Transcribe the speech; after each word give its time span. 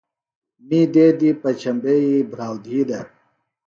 می 0.67 0.81
دیدیۡ 0.93 1.37
پچھمبیئی 1.41 2.11
بھراو 2.29 2.55
دھی 2.63 2.79
دےۡ 2.87 3.05